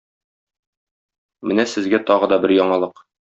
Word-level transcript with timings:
Менә 1.51 1.67
сезгә 1.75 2.01
тагы 2.09 2.31
да 2.33 2.41
бер 2.47 2.55
яңалык. 2.59 3.05